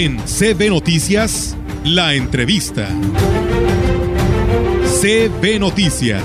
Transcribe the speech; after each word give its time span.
En 0.00 0.16
CB 0.18 0.70
Noticias, 0.70 1.58
la 1.84 2.14
entrevista. 2.14 2.86
CB 4.84 5.58
Noticias. 5.58 6.22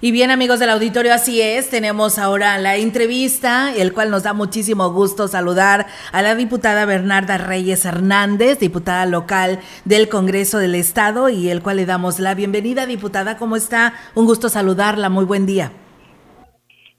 Y 0.00 0.12
bien 0.12 0.30
amigos 0.30 0.60
del 0.60 0.70
auditorio, 0.70 1.12
así 1.12 1.42
es, 1.42 1.68
tenemos 1.68 2.20
ahora 2.20 2.56
la 2.58 2.76
entrevista, 2.76 3.74
el 3.74 3.92
cual 3.92 4.12
nos 4.12 4.22
da 4.22 4.32
muchísimo 4.32 4.92
gusto 4.92 5.26
saludar 5.26 5.86
a 6.12 6.22
la 6.22 6.36
diputada 6.36 6.84
Bernarda 6.84 7.36
Reyes 7.36 7.84
Hernández, 7.84 8.60
diputada 8.60 9.04
local 9.04 9.58
del 9.84 10.08
Congreso 10.08 10.58
del 10.58 10.76
Estado, 10.76 11.30
y 11.30 11.48
el 11.48 11.64
cual 11.64 11.78
le 11.78 11.86
damos 11.86 12.20
la 12.20 12.36
bienvenida. 12.36 12.86
Diputada, 12.86 13.38
¿cómo 13.38 13.56
está? 13.56 13.92
Un 14.14 14.26
gusto 14.26 14.48
saludarla, 14.48 15.08
muy 15.08 15.24
buen 15.24 15.46
día. 15.46 15.72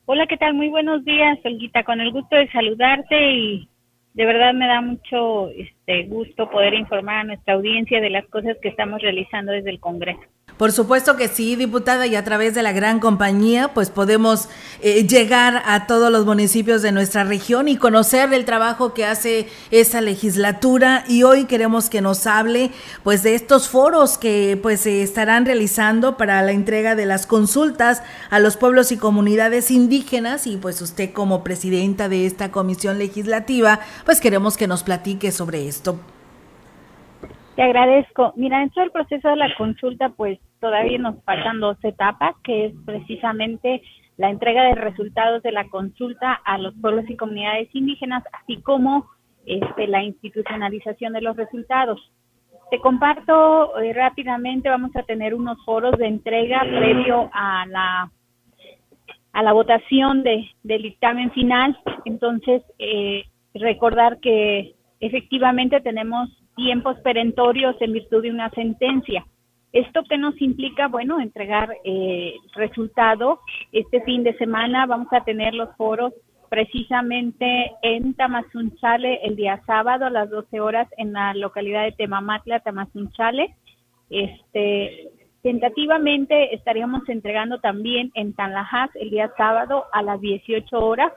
Hola, 0.08 0.28
¿qué 0.28 0.36
tal? 0.36 0.56
Muy 0.56 0.68
buenos 0.68 1.06
días, 1.06 1.40
Olguita, 1.46 1.86
con 1.86 2.02
el 2.02 2.12
gusto 2.12 2.36
de 2.36 2.52
saludarte 2.52 3.32
y 3.32 3.70
de 4.18 4.26
verdad 4.26 4.52
me 4.56 4.66
da 4.66 4.82
mucho 4.82 5.52
este, 5.52 6.08
gusto 6.08 6.50
poder 6.50 6.74
informar 6.74 7.18
a 7.18 7.24
nuestra 7.24 7.54
audiencia 7.54 8.02
de 8.02 8.10
las 8.10 8.26
cosas 8.26 8.58
que 8.60 8.70
estamos 8.70 9.00
realizando 9.00 9.52
desde 9.52 9.70
el 9.70 9.80
Congreso. 9.80 10.24
Por 10.58 10.72
supuesto 10.72 11.16
que 11.18 11.28
sí, 11.28 11.56
diputada, 11.56 12.08
y 12.08 12.16
a 12.16 12.24
través 12.24 12.56
de 12.56 12.64
la 12.64 12.72
gran 12.72 13.00
compañía, 13.00 13.76
pues 13.76 13.92
podemos 13.92 14.50
eh, 14.82 15.06
llegar 15.06 15.62
a 15.68 15.86
todos 15.86 16.12
los 16.12 16.26
municipios 16.26 16.82
de 16.82 16.92
nuestra 16.92 17.24
región 17.24 17.68
y 17.68 17.78
conocer 17.78 18.34
el 18.34 18.44
trabajo 18.44 18.96
que 18.96 19.06
hace 19.06 19.48
esa 19.70 20.02
legislatura. 20.02 21.04
Y 21.08 21.22
hoy 21.22 21.46
queremos 21.46 21.92
que 21.92 22.02
nos 22.02 22.26
hable, 22.26 22.72
pues, 23.04 23.22
de 23.22 23.36
estos 23.36 23.70
foros 23.70 24.18
que, 24.18 24.60
pues, 24.60 24.82
se 24.82 25.04
estarán 25.04 25.46
realizando 25.46 26.18
para 26.18 26.42
la 26.42 26.54
entrega 26.54 26.96
de 26.96 27.06
las 27.06 27.28
consultas 27.28 28.02
a 28.32 28.40
los 28.40 28.58
pueblos 28.58 28.92
y 28.92 28.98
comunidades 28.98 29.70
indígenas. 29.70 30.48
Y 30.48 30.58
pues, 30.58 30.82
usted 30.82 31.14
como 31.14 31.44
presidenta 31.44 32.10
de 32.10 32.26
esta 32.26 32.52
comisión 32.52 32.98
legislativa, 32.98 33.80
pues, 34.06 34.20
queremos 34.20 34.58
que 34.58 34.68
nos 34.68 34.82
platique 34.82 35.32
sobre 35.32 35.68
esto. 35.68 36.00
Te 37.58 37.64
agradezco. 37.64 38.34
Mira, 38.36 38.60
dentro 38.60 38.84
del 38.84 38.92
proceso 38.92 39.30
de 39.30 39.36
la 39.36 39.56
consulta, 39.56 40.10
pues 40.10 40.38
todavía 40.60 41.00
nos 41.00 41.24
faltan 41.24 41.60
dos 41.60 41.76
etapas, 41.84 42.36
que 42.44 42.68
es 42.68 42.74
precisamente 42.86 43.82
la 44.16 44.30
entrega 44.30 44.62
de 44.66 44.76
resultados 44.76 45.42
de 45.42 45.52
la 45.52 45.68
consulta 45.68 46.34
a 46.34 46.60
los 46.60 46.76
pueblos 46.76 47.10
y 47.10 47.18
comunidades 47.18 47.68
indígenas, 47.74 48.24
así 48.32 48.62
como 48.62 49.08
este, 49.48 49.88
la 49.88 50.04
institucionalización 50.04 51.14
de 51.14 51.22
los 51.22 51.36
resultados. 51.36 52.00
Te 52.70 52.78
comparto 52.78 53.76
eh, 53.80 53.92
rápidamente, 53.92 54.70
vamos 54.70 54.96
a 54.96 55.02
tener 55.02 55.34
unos 55.34 55.58
foros 55.66 55.98
de 55.98 56.06
entrega 56.06 56.62
previo 56.62 57.28
a 57.34 57.66
la 57.66 58.12
a 59.34 59.42
la 59.42 59.54
votación 59.54 60.22
de, 60.22 60.48
del 60.62 60.84
dictamen 60.84 61.32
final. 61.32 61.76
Entonces, 62.06 62.62
eh, 62.78 63.24
recordar 63.56 64.20
que 64.20 64.76
efectivamente 65.00 65.82
tenemos 65.82 66.30
tiempos 66.58 66.98
perentorios 67.00 67.76
en 67.80 67.94
virtud 67.94 68.24
de 68.24 68.32
una 68.32 68.50
sentencia. 68.50 69.26
¿Esto 69.72 70.02
qué 70.10 70.18
nos 70.18 70.42
implica? 70.42 70.88
Bueno, 70.88 71.22
entregar 71.22 71.70
eh, 71.84 72.34
resultado. 72.56 73.40
Este 73.72 74.02
fin 74.02 74.24
de 74.24 74.36
semana 74.38 74.86
vamos 74.86 75.08
a 75.12 75.24
tener 75.24 75.54
los 75.54 75.74
foros 75.78 76.14
precisamente 76.50 77.72
en 77.84 78.14
Tamazunchale 78.16 79.20
el 79.24 79.36
día 79.36 79.62
sábado 79.68 80.06
a 80.06 80.10
las 80.10 80.30
12 80.30 80.60
horas 80.60 80.88
en 80.98 81.14
la 81.14 81.34
localidad 81.34 81.84
de 81.84 81.92
Temamatla, 81.92 82.62
Tamazunchale. 82.62 83.56
Este, 84.10 85.10
tentativamente 85.44 86.56
estaríamos 86.56 87.08
entregando 87.08 87.60
también 87.60 88.12
en 88.16 88.34
Tanlajas 88.34 88.90
el 88.96 89.12
día 89.12 89.32
sábado 89.38 89.86
a 89.94 90.02
las 90.02 90.20
18 90.22 90.76
horas 90.80 91.14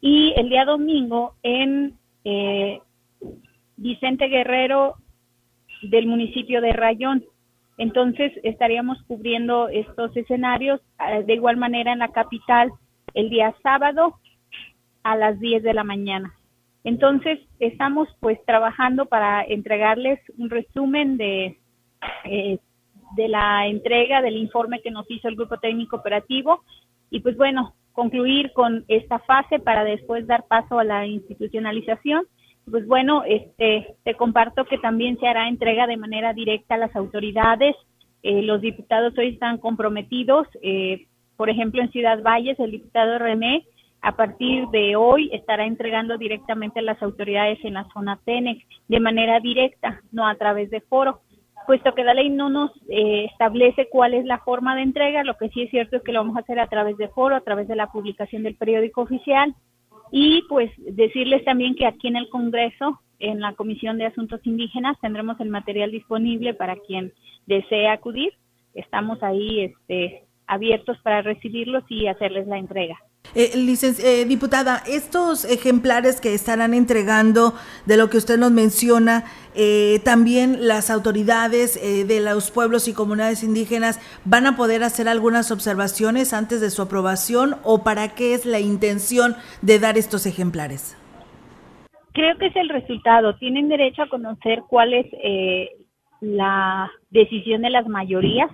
y 0.00 0.32
el 0.36 0.48
día 0.48 0.64
domingo 0.64 1.34
en 1.42 1.98
eh, 2.24 2.80
Vicente 3.80 4.28
Guerrero 4.28 4.96
del 5.82 6.06
municipio 6.06 6.60
de 6.60 6.72
Rayón. 6.72 7.24
Entonces 7.78 8.30
estaríamos 8.42 9.02
cubriendo 9.04 9.68
estos 9.70 10.14
escenarios 10.16 10.82
eh, 11.08 11.24
de 11.24 11.34
igual 11.34 11.56
manera 11.56 11.92
en 11.92 12.00
la 12.00 12.12
capital 12.12 12.70
el 13.14 13.30
día 13.30 13.54
sábado 13.62 14.16
a 15.02 15.16
las 15.16 15.40
10 15.40 15.62
de 15.62 15.72
la 15.72 15.82
mañana. 15.82 16.34
Entonces 16.84 17.40
estamos 17.58 18.06
pues 18.20 18.38
trabajando 18.44 19.06
para 19.06 19.42
entregarles 19.44 20.20
un 20.36 20.50
resumen 20.50 21.16
de, 21.16 21.58
eh, 22.24 22.58
de 23.16 23.28
la 23.28 23.66
entrega 23.66 24.20
del 24.20 24.36
informe 24.36 24.82
que 24.82 24.90
nos 24.90 25.10
hizo 25.10 25.26
el 25.28 25.36
Grupo 25.36 25.56
Técnico 25.56 25.96
Operativo 25.96 26.62
y 27.08 27.20
pues 27.20 27.34
bueno, 27.38 27.74
concluir 27.92 28.52
con 28.52 28.84
esta 28.88 29.20
fase 29.20 29.58
para 29.58 29.84
después 29.84 30.26
dar 30.26 30.46
paso 30.46 30.78
a 30.78 30.84
la 30.84 31.06
institucionalización 31.06 32.26
pues 32.70 32.86
bueno, 32.86 33.22
este, 33.26 33.94
te 34.04 34.14
comparto 34.14 34.64
que 34.64 34.78
también 34.78 35.18
se 35.18 35.26
hará 35.26 35.48
entrega 35.48 35.86
de 35.86 35.96
manera 35.96 36.32
directa 36.32 36.74
a 36.74 36.78
las 36.78 36.94
autoridades. 36.96 37.76
Eh, 38.22 38.42
los 38.42 38.60
diputados 38.60 39.16
hoy 39.18 39.28
están 39.28 39.58
comprometidos. 39.58 40.46
Eh, 40.62 41.06
por 41.36 41.50
ejemplo, 41.50 41.82
en 41.82 41.90
Ciudad 41.90 42.22
Valles, 42.22 42.58
el 42.60 42.72
diputado 42.72 43.18
René, 43.18 43.64
a 44.02 44.16
partir 44.16 44.66
de 44.68 44.96
hoy, 44.96 45.30
estará 45.32 45.66
entregando 45.66 46.16
directamente 46.18 46.80
a 46.80 46.82
las 46.82 47.02
autoridades 47.02 47.58
en 47.64 47.74
la 47.74 47.86
zona 47.92 48.18
TENEX 48.24 48.64
de 48.88 49.00
manera 49.00 49.40
directa, 49.40 50.00
no 50.12 50.26
a 50.26 50.34
través 50.36 50.70
de 50.70 50.80
foro. 50.80 51.20
Puesto 51.66 51.94
que 51.94 52.04
la 52.04 52.14
ley 52.14 52.30
no 52.30 52.48
nos 52.48 52.70
eh, 52.88 53.26
establece 53.30 53.88
cuál 53.90 54.14
es 54.14 54.24
la 54.24 54.38
forma 54.38 54.74
de 54.74 54.82
entrega, 54.82 55.22
lo 55.22 55.36
que 55.36 55.50
sí 55.50 55.62
es 55.62 55.70
cierto 55.70 55.96
es 55.96 56.02
que 56.02 56.12
lo 56.12 56.20
vamos 56.20 56.36
a 56.36 56.40
hacer 56.40 56.58
a 56.58 56.66
través 56.68 56.96
de 56.96 57.08
foro, 57.08 57.36
a 57.36 57.42
través 57.42 57.68
de 57.68 57.76
la 57.76 57.92
publicación 57.92 58.42
del 58.42 58.56
periódico 58.56 59.02
oficial 59.02 59.54
y 60.10 60.42
pues 60.48 60.70
decirles 60.78 61.44
también 61.44 61.74
que 61.74 61.86
aquí 61.86 62.08
en 62.08 62.16
el 62.16 62.28
Congreso, 62.28 63.00
en 63.18 63.40
la 63.40 63.54
Comisión 63.54 63.98
de 63.98 64.06
Asuntos 64.06 64.40
Indígenas, 64.44 64.98
tendremos 65.00 65.38
el 65.40 65.48
material 65.48 65.90
disponible 65.90 66.54
para 66.54 66.76
quien 66.76 67.12
desee 67.46 67.88
acudir. 67.88 68.32
Estamos 68.74 69.22
ahí 69.22 69.60
este, 69.60 70.24
abiertos 70.46 70.98
para 71.02 71.22
recibirlos 71.22 71.84
y 71.88 72.06
hacerles 72.06 72.46
la 72.46 72.58
entrega. 72.58 72.98
Eh, 73.34 73.52
eh, 73.54 74.24
diputada, 74.24 74.82
estos 74.88 75.44
ejemplares 75.44 76.20
que 76.20 76.34
estarán 76.34 76.74
entregando 76.74 77.54
de 77.86 77.96
lo 77.96 78.10
que 78.10 78.16
usted 78.16 78.38
nos 78.38 78.50
menciona, 78.50 79.24
eh, 79.54 80.00
también 80.04 80.66
las 80.66 80.90
autoridades 80.90 81.76
eh, 81.76 82.04
de 82.04 82.20
los 82.20 82.50
pueblos 82.50 82.88
y 82.88 82.94
comunidades 82.94 83.44
indígenas 83.44 84.00
van 84.24 84.46
a 84.48 84.56
poder 84.56 84.82
hacer 84.82 85.08
algunas 85.08 85.52
observaciones 85.52 86.32
antes 86.32 86.60
de 86.60 86.70
su 86.70 86.82
aprobación 86.82 87.54
o 87.62 87.84
para 87.84 88.08
qué 88.16 88.34
es 88.34 88.46
la 88.46 88.58
intención 88.58 89.36
de 89.62 89.78
dar 89.78 89.96
estos 89.96 90.26
ejemplares. 90.26 90.96
Creo 92.12 92.36
que 92.36 92.46
es 92.46 92.56
el 92.56 92.68
resultado. 92.68 93.36
Tienen 93.36 93.68
derecho 93.68 94.02
a 94.02 94.08
conocer 94.08 94.62
cuál 94.68 94.92
es 94.92 95.06
la 96.20 96.90
decisión 97.10 97.62
de 97.62 97.70
las 97.70 97.86
mayorías. 97.86 98.50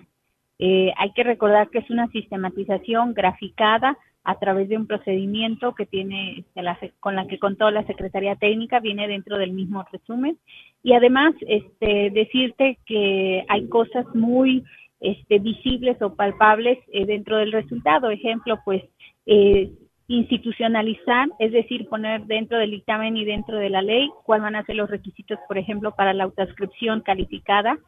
hay 0.59 1.13
que 1.15 1.23
recordar 1.23 1.71
que 1.71 1.79
es 1.79 1.89
una 1.89 2.09
sistematización 2.09 3.15
graficada 3.15 3.97
a 4.27 4.41
través 4.41 4.69
de 4.69 4.77
un 4.77 4.89
procedimiento 4.89 5.73
que 5.77 5.87
tiene 5.87 6.41
este, 6.41 6.93
con 6.99 7.15
la 7.15 7.29
que 7.29 7.39
contó 7.39 7.71
la 7.71 7.87
Secretaría 7.87 8.35
Técnica, 8.35 8.81
viene 8.81 9.07
dentro 9.07 9.39
del 9.39 9.53
mismo 9.53 9.85
resumen. 9.93 10.37
Y 10.83 10.95
además, 10.95 11.33
este, 11.47 12.11
decirte 12.11 12.79
que 12.87 13.45
hay 13.49 13.69
cosas 13.69 14.05
muy 14.15 14.65
este, 14.99 15.39
visibles 15.39 16.03
o 16.03 16.17
palpables 16.17 16.77
eh, 16.93 17.07
dentro 17.07 17.37
del 17.37 17.53
resultado. 17.53 18.11
Ejemplo, 18.11 18.59
pues, 18.65 18.83
eh, 19.27 19.71
institucionalizar, 20.09 21.29
es 21.39 21.53
decir, 21.53 21.89
poner 21.89 22.27
dentro 22.27 22.59
del 22.59 22.73
dictamen 22.73 23.17
y 23.17 23.25
dentro 23.25 23.59
de 23.59 23.71
la 23.71 23.83
ley 23.83 24.11
cuáles 24.25 24.43
van 24.43 24.57
a 24.57 24.65
ser 24.65 24.75
los 24.75 24.91
requisitos, 24.91 25.39
por 25.47 25.57
ejemplo, 25.57 25.95
para 25.95 26.13
la 26.15 26.25
autoscripción 26.25 27.01
calificada, 27.01 27.79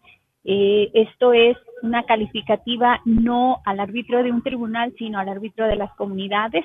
eh, 0.45 0.91
esto 0.95 1.33
es 1.33 1.57
una 1.83 2.05
calificativa 2.05 3.01
no 3.05 3.61
al 3.65 3.81
árbitro 3.81 4.23
de 4.23 4.33
un 4.33 4.43
tribunal, 4.43 4.95
sino 4.99 5.19
al 5.19 5.29
árbitro 5.29 5.67
de 5.67 5.77
las 5.77 5.95
comunidades. 5.95 6.65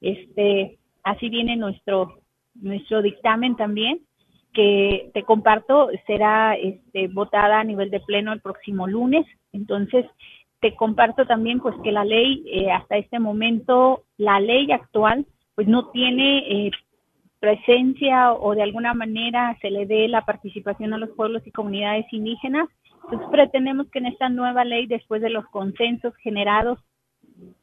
Este, 0.00 0.78
así 1.02 1.28
viene 1.28 1.56
nuestro 1.56 2.20
nuestro 2.54 3.02
dictamen 3.02 3.56
también, 3.56 4.00
que 4.52 5.10
te 5.14 5.22
comparto 5.22 5.88
será 6.06 6.54
este, 6.54 7.08
votada 7.08 7.60
a 7.60 7.64
nivel 7.64 7.90
de 7.90 8.00
pleno 8.00 8.32
el 8.32 8.40
próximo 8.40 8.86
lunes. 8.86 9.26
Entonces, 9.52 10.06
te 10.60 10.74
comparto 10.74 11.26
también 11.26 11.60
pues 11.60 11.74
que 11.82 11.92
la 11.92 12.04
ley 12.04 12.44
eh, 12.46 12.70
hasta 12.70 12.96
este 12.96 13.18
momento, 13.18 14.02
la 14.18 14.40
ley 14.40 14.70
actual, 14.72 15.26
pues 15.54 15.68
no 15.68 15.90
tiene 15.90 16.38
eh, 16.38 16.70
presencia 17.38 18.32
o 18.32 18.54
de 18.54 18.62
alguna 18.62 18.92
manera 18.92 19.56
se 19.62 19.70
le 19.70 19.86
dé 19.86 20.08
la 20.08 20.24
participación 20.26 20.92
a 20.92 20.98
los 20.98 21.10
pueblos 21.10 21.46
y 21.46 21.52
comunidades 21.52 22.06
indígenas 22.12 22.68
entonces 23.10 23.28
pretendemos 23.30 23.88
que 23.90 23.98
en 23.98 24.06
esta 24.06 24.28
nueva 24.28 24.64
ley, 24.64 24.86
después 24.86 25.20
de 25.20 25.30
los 25.30 25.44
consensos 25.48 26.14
generados, 26.18 26.78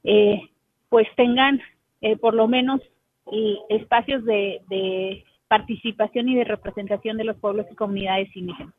eh, 0.03 0.41
pues 0.89 1.07
tengan 1.15 1.61
eh, 2.01 2.17
por 2.17 2.33
lo 2.33 2.47
menos 2.47 2.81
espacios 3.69 4.23
de, 4.25 5.23
participación 5.47 6.27
y 6.27 6.35
de 6.35 6.43
representación 6.43 7.15
de 7.15 7.23
los 7.23 7.37
pueblos 7.37 7.65
y 7.71 7.75
comunidades 7.75 8.27
indígenas. 8.35 8.73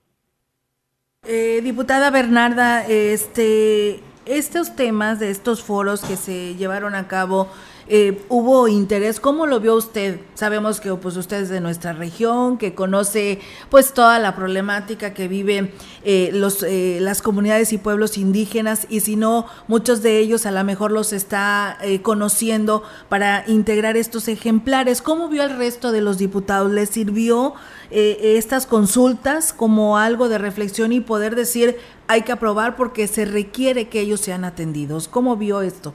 Eh, 1.26 1.60
diputada 1.62 2.10
Bernarda, 2.10 2.86
este, 2.86 4.00
estos 4.26 4.76
temas 4.76 5.18
de 5.18 5.30
estos 5.30 5.62
foros 5.62 6.04
que 6.04 6.16
se 6.16 6.54
llevaron 6.56 6.94
a 6.94 7.08
cabo 7.08 7.48
eh, 7.90 8.22
hubo 8.28 8.68
interés. 8.68 9.18
¿Cómo 9.18 9.46
lo 9.46 9.60
vio 9.60 9.74
usted? 9.74 10.20
Sabemos 10.34 10.78
que 10.78 10.92
pues 10.94 11.16
usted 11.16 11.42
es 11.42 11.48
de 11.48 11.60
nuestra 11.60 11.94
región, 11.94 12.58
que 12.58 12.74
conoce 12.74 13.40
pues 13.70 13.94
toda 13.94 14.18
la 14.18 14.36
problemática 14.36 15.14
que 15.14 15.26
viven 15.26 15.72
eh, 16.04 16.30
los, 16.34 16.62
eh, 16.62 16.98
las 17.00 17.22
comunidades 17.22 17.72
y 17.72 17.78
pueblos 17.78 18.18
indígenas 18.18 18.86
y 18.90 19.00
si 19.00 19.16
no, 19.16 19.46
muchos 19.68 20.02
de 20.02 20.18
ellos 20.18 20.44
a 20.44 20.50
lo 20.50 20.62
mejor 20.64 20.92
los 20.92 21.14
está 21.14 21.78
conociendo 22.02 22.82
para 23.08 23.44
integrar 23.46 23.96
estos 23.96 24.28
ejemplares. 24.28 25.00
¿Cómo 25.00 25.28
vio 25.28 25.42
al 25.42 25.56
resto 25.56 25.90
de 25.90 26.02
los 26.02 26.18
diputados? 26.18 26.70
¿Les 26.70 26.90
sirvió 26.90 27.54
estas 27.90 28.66
consultas 28.66 29.52
como 29.54 29.96
algo 29.96 30.28
de 30.28 30.36
reflexión 30.36 30.92
y 30.92 31.00
poder 31.00 31.34
decir 31.34 31.76
hay 32.06 32.22
que 32.22 32.32
aprobar 32.32 32.76
porque 32.76 33.06
se 33.06 33.24
requiere 33.24 33.88
que 33.88 34.00
ellos 34.00 34.20
sean 34.20 34.44
atendidos? 34.44 35.08
¿Cómo 35.08 35.36
vio 35.36 35.62
esto? 35.62 35.94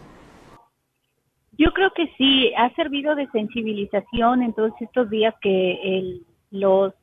Yo 1.57 1.71
creo 1.71 1.91
que 1.91 2.07
sí, 2.17 2.51
ha 2.57 2.73
servido 2.75 3.15
de 3.15 3.27
sensibilización 3.27 4.41
en 4.41 4.53
todos 4.53 4.73
estos 4.79 5.09
días 5.09 5.35
que 5.41 6.21
los 6.51 6.93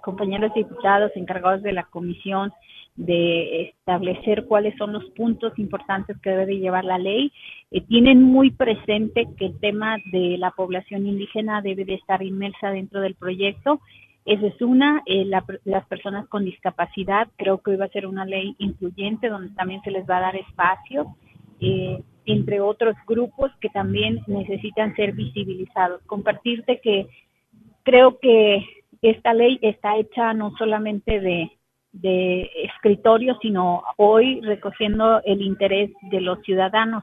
compañeros 0.00 0.54
diputados 0.54 1.10
encargados 1.14 1.62
de 1.62 1.72
la 1.72 1.84
comisión 1.84 2.52
de 2.96 3.62
establecer 3.62 4.46
cuáles 4.46 4.76
son 4.76 4.92
los 4.92 5.04
puntos 5.10 5.58
importantes 5.58 6.18
que 6.18 6.30
debe 6.30 6.46
de 6.46 6.58
llevar 6.58 6.84
la 6.84 6.98
ley, 6.98 7.32
eh, 7.70 7.80
tienen 7.82 8.22
muy 8.22 8.50
presente 8.50 9.26
que 9.38 9.46
el 9.46 9.58
tema 9.58 9.96
de 10.12 10.36
la 10.38 10.50
población 10.50 11.06
indígena 11.06 11.62
debe 11.62 11.84
de 11.84 11.94
estar 11.94 12.22
inmersa 12.22 12.70
dentro 12.70 13.00
del 13.00 13.14
proyecto. 13.14 13.80
Esa 14.26 14.46
es 14.46 14.60
una, 14.60 15.02
eh, 15.06 15.24
las 15.24 15.86
personas 15.86 16.28
con 16.28 16.44
discapacidad, 16.44 17.28
creo 17.36 17.58
que 17.58 17.70
hoy 17.70 17.76
va 17.76 17.86
a 17.86 17.90
ser 17.90 18.06
una 18.06 18.26
ley 18.26 18.54
incluyente 18.58 19.28
donde 19.28 19.54
también 19.54 19.80
se 19.82 19.90
les 19.90 20.08
va 20.08 20.18
a 20.18 20.20
dar 20.20 20.36
espacio. 20.36 21.06
Eh, 21.60 22.02
entre 22.32 22.60
otros 22.60 22.94
grupos 23.06 23.50
que 23.60 23.68
también 23.68 24.20
necesitan 24.26 24.94
ser 24.96 25.12
visibilizados. 25.12 26.02
Compartirte 26.06 26.80
que 26.80 27.08
creo 27.82 28.18
que 28.18 28.64
esta 29.02 29.32
ley 29.34 29.58
está 29.62 29.96
hecha 29.96 30.34
no 30.34 30.52
solamente 30.58 31.20
de, 31.20 31.50
escritorio, 32.62 33.36
sino 33.42 33.82
hoy 33.96 34.40
recogiendo 34.42 35.20
el 35.24 35.42
interés 35.42 35.90
de 36.02 36.20
los 36.20 36.40
ciudadanos 36.42 37.02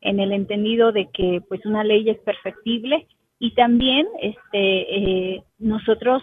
en 0.00 0.18
el 0.18 0.32
entendido 0.32 0.90
de 0.90 1.08
que 1.12 1.40
pues 1.48 1.64
una 1.64 1.84
ley 1.84 2.10
es 2.10 2.18
perfectible 2.18 3.06
y 3.38 3.54
también 3.54 4.08
este 4.20 5.36
eh, 5.36 5.44
nosotros 5.58 6.22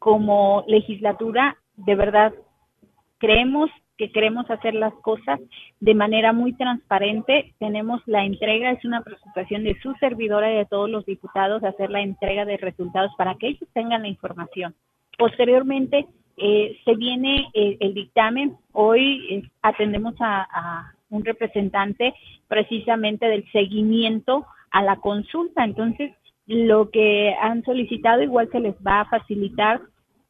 como 0.00 0.64
legislatura 0.66 1.56
de 1.76 1.94
verdad 1.94 2.34
creemos 3.18 3.70
que 3.96 4.10
queremos 4.10 4.48
hacer 4.50 4.74
las 4.74 4.94
cosas 4.94 5.40
de 5.80 5.94
manera 5.94 6.32
muy 6.32 6.52
transparente. 6.52 7.54
Tenemos 7.58 8.02
la 8.06 8.24
entrega, 8.24 8.70
es 8.70 8.84
una 8.84 9.02
preocupación 9.02 9.64
de 9.64 9.78
su 9.80 9.94
servidora 9.94 10.52
y 10.52 10.56
de 10.56 10.66
todos 10.66 10.90
los 10.90 11.06
diputados 11.06 11.64
hacer 11.64 11.90
la 11.90 12.00
entrega 12.00 12.44
de 12.44 12.56
resultados 12.56 13.12
para 13.16 13.34
que 13.36 13.48
ellos 13.48 13.68
tengan 13.72 14.02
la 14.02 14.08
información. 14.08 14.74
Posteriormente, 15.18 16.06
eh, 16.36 16.78
se 16.84 16.94
viene 16.94 17.48
eh, 17.54 17.78
el 17.80 17.94
dictamen. 17.94 18.56
Hoy 18.72 19.26
eh, 19.30 19.42
atendemos 19.62 20.14
a, 20.20 20.42
a 20.42 20.92
un 21.08 21.24
representante 21.24 22.14
precisamente 22.48 23.26
del 23.26 23.50
seguimiento 23.52 24.46
a 24.70 24.82
la 24.82 24.96
consulta. 24.96 25.64
Entonces, 25.64 26.12
lo 26.46 26.90
que 26.90 27.34
han 27.40 27.64
solicitado 27.64 28.22
igual 28.22 28.48
se 28.52 28.60
les 28.60 28.74
va 28.86 29.00
a 29.00 29.08
facilitar 29.08 29.80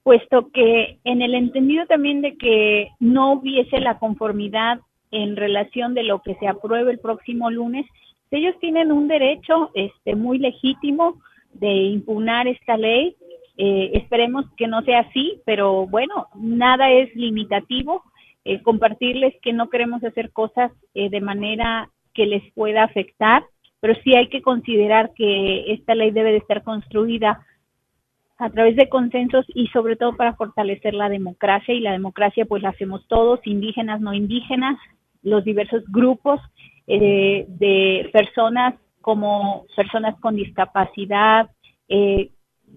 puesto 0.06 0.52
que 0.52 1.00
en 1.02 1.20
el 1.20 1.34
entendido 1.34 1.84
también 1.86 2.22
de 2.22 2.36
que 2.36 2.90
no 3.00 3.32
hubiese 3.32 3.80
la 3.80 3.98
conformidad 3.98 4.78
en 5.10 5.34
relación 5.34 5.94
de 5.94 6.04
lo 6.04 6.22
que 6.22 6.36
se 6.36 6.46
apruebe 6.46 6.92
el 6.92 7.00
próximo 7.00 7.50
lunes, 7.50 7.86
ellos 8.30 8.54
tienen 8.60 8.92
un 8.92 9.08
derecho 9.08 9.72
este 9.74 10.14
muy 10.14 10.38
legítimo 10.38 11.20
de 11.54 11.72
impugnar 11.72 12.46
esta 12.46 12.76
ley. 12.76 13.16
Eh, 13.56 13.90
esperemos 13.94 14.44
que 14.56 14.68
no 14.68 14.80
sea 14.82 15.00
así, 15.00 15.40
pero 15.44 15.88
bueno, 15.88 16.28
nada 16.36 16.88
es 16.92 17.12
limitativo. 17.16 18.04
Eh, 18.44 18.62
compartirles 18.62 19.34
que 19.42 19.52
no 19.52 19.70
queremos 19.70 20.04
hacer 20.04 20.30
cosas 20.30 20.70
eh, 20.94 21.10
de 21.10 21.20
manera 21.20 21.90
que 22.14 22.26
les 22.26 22.44
pueda 22.52 22.84
afectar, 22.84 23.42
pero 23.80 23.96
sí 24.04 24.14
hay 24.14 24.28
que 24.28 24.40
considerar 24.40 25.14
que 25.16 25.72
esta 25.72 25.96
ley 25.96 26.12
debe 26.12 26.30
de 26.30 26.38
estar 26.38 26.62
construida 26.62 27.44
a 28.38 28.50
través 28.50 28.76
de 28.76 28.88
consensos 28.88 29.46
y 29.48 29.68
sobre 29.68 29.96
todo 29.96 30.16
para 30.16 30.34
fortalecer 30.34 30.94
la 30.94 31.08
democracia 31.08 31.74
y 31.74 31.80
la 31.80 31.92
democracia 31.92 32.44
pues 32.44 32.62
la 32.62 32.70
hacemos 32.70 33.06
todos, 33.08 33.40
indígenas, 33.46 34.00
no 34.00 34.12
indígenas, 34.12 34.76
los 35.22 35.44
diversos 35.44 35.84
grupos 35.88 36.40
eh, 36.86 37.46
de 37.48 38.10
personas 38.12 38.74
como 39.00 39.64
personas 39.74 40.18
con 40.20 40.36
discapacidad. 40.36 41.50
Eh, 41.88 42.30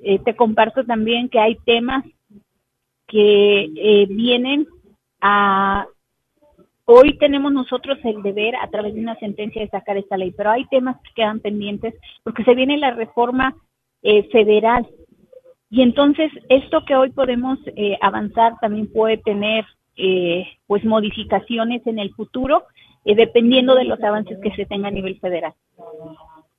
eh, 0.03 0.19
te 0.19 0.35
comparto 0.35 0.85
también 0.85 1.29
que 1.29 1.39
hay 1.39 1.57
temas 1.65 2.05
que 3.07 4.05
vienen 4.09 4.67
a... 5.19 5.87
Hoy 6.85 7.17
tenemos 7.17 7.51
nosotros 7.51 7.99
el 8.03 8.23
deber 8.23 8.55
a 8.55 8.67
través 8.69 8.95
de 8.95 9.01
una 9.01 9.15
sentencia 9.17 9.61
de 9.61 9.69
sacar 9.69 9.97
esta 9.97 10.17
ley, 10.17 10.31
pero 10.35 10.51
hay 10.51 10.65
temas 10.65 10.97
que 11.01 11.13
quedan 11.15 11.39
pendientes 11.39 11.93
porque 12.23 12.43
se 12.43 12.55
viene 12.55 12.77
la 12.77 12.91
reforma 12.91 13.55
federal 14.31 14.87
y 15.69 15.81
entonces 15.83 16.31
esto 16.49 16.83
que 16.85 16.95
hoy 16.95 17.11
podemos 17.11 17.59
eh, 17.75 17.97
avanzar 18.01 18.53
también 18.59 18.91
puede 18.91 19.17
tener 19.17 19.65
eh, 19.95 20.47
pues 20.65 20.83
modificaciones 20.83 21.85
en 21.85 21.99
el 21.99 22.13
futuro, 22.15 22.63
eh, 23.05 23.15
dependiendo 23.15 23.75
de 23.75 23.83
los 23.83 24.01
avances 24.01 24.39
que 24.41 24.55
se 24.55 24.65
tenga 24.65 24.87
a 24.87 24.91
nivel 24.91 25.19
federal. 25.19 25.53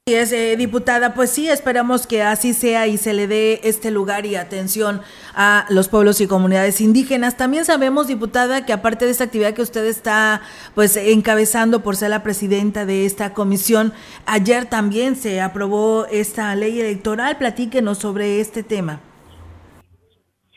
Es, 0.06 0.34
diputada, 0.58 1.14
pues 1.14 1.30
sí, 1.30 1.48
esperamos 1.48 2.06
que 2.06 2.22
así 2.22 2.52
sea 2.52 2.88
y 2.88 2.96
se 2.96 3.12
le 3.12 3.28
dé 3.28 3.60
este 3.62 3.90
lugar 3.90 4.26
y 4.26 4.34
atención 4.34 5.02
a 5.34 5.66
los 5.70 5.88
pueblos 5.88 6.20
y 6.20 6.26
comunidades 6.26 6.80
indígenas. 6.80 7.36
También 7.36 7.64
sabemos, 7.64 8.08
diputada, 8.08 8.66
que 8.66 8.72
aparte 8.72 9.04
de 9.04 9.12
esta 9.12 9.24
actividad 9.24 9.54
que 9.54 9.62
usted 9.62 9.84
está 9.84 10.40
pues 10.74 10.96
encabezando 10.96 11.82
por 11.82 11.96
ser 11.96 12.10
la 12.10 12.22
presidenta 12.22 12.86
de 12.86 13.06
esta 13.06 13.34
comisión, 13.34 13.92
ayer 14.26 14.66
también 14.66 15.14
se 15.14 15.40
aprobó 15.40 16.06
esta 16.06 16.54
ley 16.56 16.80
electoral. 16.80 17.36
Platíquenos 17.38 17.98
sobre 17.98 18.40
este 18.40 18.62
tema. 18.64 19.00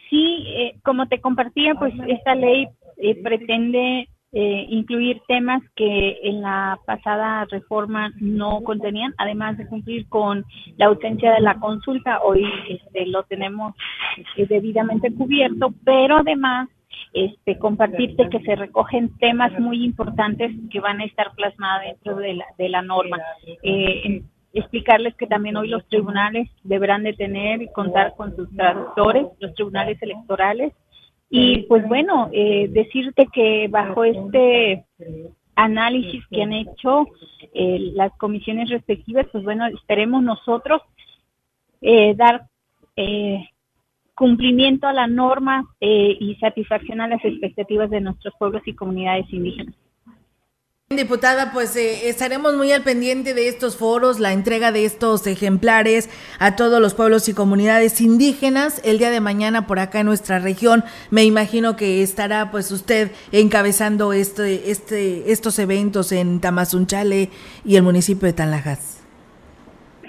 Sí, 0.09 0.45
eh, 0.47 0.79
como 0.83 1.07
te 1.07 1.21
compartía, 1.21 1.75
pues 1.75 1.93
esta 2.07 2.33
ley 2.33 2.67
eh, 2.97 3.21
pretende 3.21 4.09
eh, 4.33 4.65
incluir 4.69 5.21
temas 5.27 5.61
que 5.75 6.19
en 6.23 6.41
la 6.41 6.79
pasada 6.85 7.45
reforma 7.45 8.11
no 8.19 8.61
contenían, 8.61 9.13
además 9.17 9.57
de 9.57 9.67
cumplir 9.67 10.07
con 10.09 10.43
la 10.77 10.87
ausencia 10.87 11.31
de 11.33 11.41
la 11.41 11.59
consulta, 11.59 12.19
hoy 12.23 12.43
este, 12.67 13.05
lo 13.05 13.23
tenemos 13.23 13.75
debidamente 14.35 15.13
cubierto, 15.13 15.73
pero 15.85 16.17
además 16.17 16.67
este, 17.13 17.59
compartirte 17.59 18.27
que 18.29 18.39
se 18.39 18.55
recogen 18.55 19.15
temas 19.19 19.51
muy 19.59 19.83
importantes 19.83 20.51
que 20.71 20.79
van 20.79 20.99
a 20.99 21.05
estar 21.05 21.33
plasmados 21.35 21.85
dentro 21.85 22.15
de 22.15 22.33
la, 22.33 22.45
de 22.57 22.69
la 22.69 22.81
norma. 22.81 23.17
Eh, 23.61 24.23
explicarles 24.53 25.15
que 25.15 25.27
también 25.27 25.57
hoy 25.57 25.67
los 25.67 25.87
tribunales 25.87 26.49
deberán 26.63 27.03
de 27.03 27.13
tener 27.13 27.61
y 27.61 27.71
contar 27.71 28.13
con 28.15 28.35
sus 28.35 28.49
traductores, 28.55 29.27
los 29.39 29.53
tribunales 29.55 30.01
electorales, 30.01 30.73
y 31.35 31.63
pues 31.63 31.87
bueno, 31.87 32.29
eh, 32.31 32.67
decirte 32.69 33.25
que 33.33 33.67
bajo 33.67 34.03
este 34.03 34.85
análisis 35.55 36.23
que 36.27 36.43
han 36.43 36.53
hecho 36.53 37.07
eh, 37.55 37.91
las 37.95 38.11
comisiones 38.19 38.69
respectivas, 38.69 39.25
pues 39.31 39.43
bueno, 39.43 39.65
esperemos 39.65 40.21
nosotros 40.21 40.83
eh, 41.81 42.13
dar 42.15 42.47
eh, 42.95 43.49
cumplimiento 44.13 44.85
a 44.85 44.93
la 44.93 45.07
norma 45.07 45.65
eh, 45.81 46.15
y 46.19 46.35
satisfacción 46.35 47.01
a 47.01 47.07
las 47.07 47.25
expectativas 47.25 47.89
de 47.89 48.01
nuestros 48.01 48.35
pueblos 48.37 48.61
y 48.67 48.75
comunidades 48.75 49.25
indígenas. 49.33 49.73
Diputada, 50.95 51.51
pues 51.51 51.75
eh, 51.75 52.09
estaremos 52.09 52.55
muy 52.55 52.71
al 52.71 52.83
pendiente 52.83 53.33
de 53.33 53.47
estos 53.47 53.77
foros, 53.77 54.19
la 54.19 54.33
entrega 54.33 54.71
de 54.71 54.85
estos 54.85 55.25
ejemplares 55.27 56.09
a 56.39 56.55
todos 56.55 56.81
los 56.81 56.93
pueblos 56.93 57.27
y 57.29 57.33
comunidades 57.33 58.01
indígenas. 58.01 58.81
El 58.85 58.99
día 58.99 59.09
de 59.09 59.19
mañana 59.19 59.67
por 59.67 59.79
acá 59.79 59.99
en 60.01 60.05
nuestra 60.05 60.39
región, 60.39 60.83
me 61.09 61.23
imagino 61.23 61.75
que 61.75 62.01
estará 62.01 62.51
pues 62.51 62.71
usted 62.71 63.11
encabezando 63.31 64.13
este, 64.13 64.71
este, 64.71 65.31
estos 65.31 65.59
eventos 65.59 66.11
en 66.11 66.39
Tamazunchale 66.39 67.29
y 67.65 67.75
el 67.75 67.83
municipio 67.83 68.27
de 68.27 68.33
Tanlajas. 68.33 69.03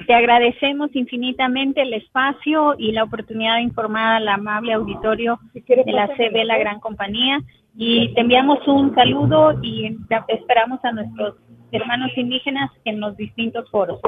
Te 0.06 0.12
agradecemos 0.12 0.94
infinitamente 0.94 1.82
el 1.82 1.94
espacio 1.94 2.74
y 2.78 2.92
la 2.92 3.04
oportunidad 3.04 3.56
de 3.56 3.62
informar 3.62 4.16
al 4.16 4.28
amable 4.28 4.72
auditorio 4.74 5.38
de 5.54 5.92
la 5.92 6.08
CB 6.08 6.44
La 6.44 6.58
Gran 6.58 6.80
Compañía 6.80 7.40
y 7.76 8.12
te 8.14 8.20
enviamos 8.20 8.66
un 8.68 8.94
saludo 8.94 9.58
y 9.62 9.96
esperamos 10.28 10.78
a 10.84 10.92
nuestros 10.92 11.36
hermanos 11.72 12.10
indígenas 12.16 12.70
en 12.84 13.00
los 13.00 13.16
distintos 13.16 13.68
foros. 13.70 14.00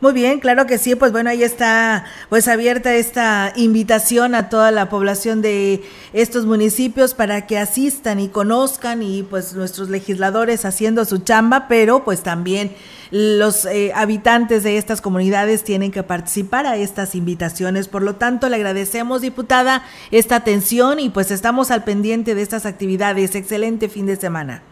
Muy 0.00 0.12
bien, 0.12 0.38
claro 0.38 0.66
que 0.66 0.78
sí, 0.78 0.94
pues 0.94 1.10
bueno, 1.10 1.30
ahí 1.30 1.42
está 1.42 2.04
pues 2.28 2.46
abierta 2.46 2.94
esta 2.94 3.52
invitación 3.56 4.36
a 4.36 4.48
toda 4.48 4.70
la 4.70 4.88
población 4.88 5.42
de 5.42 5.82
estos 6.12 6.46
municipios 6.46 7.14
para 7.14 7.48
que 7.48 7.58
asistan 7.58 8.20
y 8.20 8.28
conozcan 8.28 9.02
y 9.02 9.24
pues 9.24 9.54
nuestros 9.54 9.88
legisladores 9.90 10.64
haciendo 10.64 11.04
su 11.04 11.18
chamba, 11.18 11.66
pero 11.66 12.04
pues 12.04 12.22
también 12.22 12.70
los 13.10 13.66
eh, 13.66 13.90
habitantes 13.92 14.62
de 14.62 14.78
estas 14.78 15.00
comunidades 15.00 15.64
tienen 15.64 15.90
que 15.90 16.04
participar 16.04 16.66
a 16.66 16.76
estas 16.76 17.16
invitaciones. 17.16 17.88
Por 17.88 18.02
lo 18.02 18.14
tanto, 18.14 18.48
le 18.48 18.54
agradecemos, 18.54 19.20
diputada, 19.22 19.82
esta 20.12 20.36
atención 20.36 21.00
y 21.00 21.08
pues 21.08 21.32
estamos 21.32 21.72
al 21.72 21.82
pendiente 21.82 22.36
de 22.36 22.42
estas 22.42 22.66
actividades. 22.66 23.34
Excelente 23.34 23.88
fin 23.88 24.06
de 24.06 24.14
semana. 24.14 24.62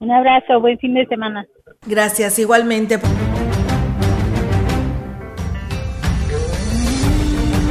Un 0.00 0.10
abrazo, 0.10 0.58
buen 0.60 0.76
fin 0.78 0.94
de 0.94 1.06
semana. 1.06 1.46
Gracias, 1.86 2.38
igualmente. 2.40 2.98